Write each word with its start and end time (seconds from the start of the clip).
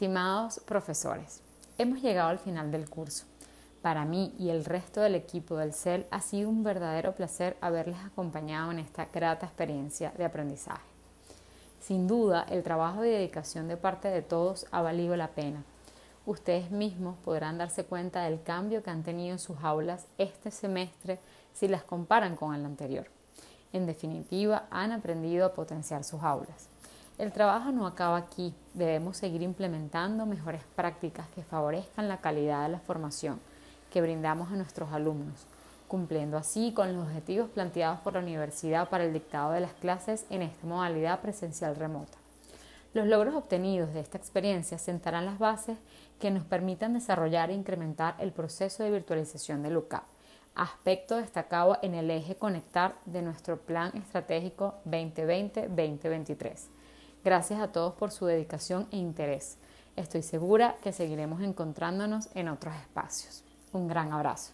Estimados 0.00 0.60
profesores, 0.60 1.42
hemos 1.76 2.00
llegado 2.00 2.30
al 2.30 2.38
final 2.38 2.70
del 2.70 2.88
curso. 2.88 3.26
Para 3.82 4.06
mí 4.06 4.34
y 4.38 4.48
el 4.48 4.64
resto 4.64 5.02
del 5.02 5.14
equipo 5.14 5.58
del 5.58 5.74
CEL 5.74 6.06
ha 6.10 6.22
sido 6.22 6.48
un 6.48 6.64
verdadero 6.64 7.14
placer 7.14 7.58
haberles 7.60 7.98
acompañado 7.98 8.72
en 8.72 8.78
esta 8.78 9.04
grata 9.12 9.44
experiencia 9.44 10.10
de 10.16 10.24
aprendizaje. 10.24 10.88
Sin 11.82 12.08
duda, 12.08 12.46
el 12.48 12.62
trabajo 12.62 13.04
y 13.04 13.10
dedicación 13.10 13.68
de 13.68 13.76
parte 13.76 14.08
de 14.08 14.22
todos 14.22 14.64
ha 14.70 14.80
valido 14.80 15.16
la 15.16 15.32
pena. 15.32 15.64
Ustedes 16.24 16.70
mismos 16.70 17.18
podrán 17.22 17.58
darse 17.58 17.84
cuenta 17.84 18.22
del 18.22 18.42
cambio 18.42 18.82
que 18.82 18.88
han 18.88 19.02
tenido 19.02 19.32
en 19.32 19.38
sus 19.38 19.58
aulas 19.62 20.06
este 20.16 20.50
semestre 20.50 21.18
si 21.52 21.68
las 21.68 21.82
comparan 21.82 22.36
con 22.36 22.54
el 22.54 22.64
anterior. 22.64 23.06
En 23.74 23.84
definitiva, 23.84 24.66
han 24.70 24.92
aprendido 24.92 25.44
a 25.44 25.52
potenciar 25.52 26.04
sus 26.04 26.22
aulas. 26.22 26.70
El 27.20 27.32
trabajo 27.32 27.70
no 27.70 27.86
acaba 27.86 28.16
aquí, 28.16 28.54
debemos 28.72 29.18
seguir 29.18 29.42
implementando 29.42 30.24
mejores 30.24 30.62
prácticas 30.74 31.28
que 31.34 31.42
favorezcan 31.42 32.08
la 32.08 32.16
calidad 32.16 32.62
de 32.62 32.70
la 32.70 32.78
formación 32.78 33.38
que 33.90 34.00
brindamos 34.00 34.50
a 34.50 34.56
nuestros 34.56 34.90
alumnos, 34.90 35.46
cumpliendo 35.86 36.38
así 36.38 36.72
con 36.72 36.96
los 36.96 37.06
objetivos 37.06 37.50
planteados 37.50 38.00
por 38.00 38.14
la 38.14 38.20
universidad 38.20 38.88
para 38.88 39.04
el 39.04 39.12
dictado 39.12 39.52
de 39.52 39.60
las 39.60 39.74
clases 39.74 40.24
en 40.30 40.40
esta 40.40 40.66
modalidad 40.66 41.20
presencial 41.20 41.76
remota. 41.76 42.16
Los 42.94 43.06
logros 43.06 43.34
obtenidos 43.34 43.92
de 43.92 44.00
esta 44.00 44.16
experiencia 44.16 44.78
sentarán 44.78 45.26
las 45.26 45.38
bases 45.38 45.76
que 46.18 46.30
nos 46.30 46.44
permitan 46.44 46.94
desarrollar 46.94 47.50
e 47.50 47.54
incrementar 47.54 48.14
el 48.18 48.32
proceso 48.32 48.82
de 48.82 48.92
virtualización 48.92 49.62
del 49.62 49.76
UCAP, 49.76 50.04
aspecto 50.54 51.16
destacado 51.16 51.76
en 51.82 51.92
el 51.92 52.10
eje 52.10 52.36
conectar 52.36 52.94
de 53.04 53.20
nuestro 53.20 53.58
Plan 53.58 53.94
Estratégico 53.94 54.76
2020-2023 54.86 56.79
Gracias 57.22 57.60
a 57.60 57.68
todos 57.72 57.94
por 57.94 58.10
su 58.10 58.26
dedicación 58.26 58.88
e 58.90 58.96
interés. 58.96 59.58
Estoy 59.96 60.22
segura 60.22 60.76
que 60.82 60.92
seguiremos 60.92 61.42
encontrándonos 61.42 62.28
en 62.34 62.48
otros 62.48 62.74
espacios. 62.74 63.44
Un 63.72 63.88
gran 63.88 64.12
abrazo. 64.12 64.52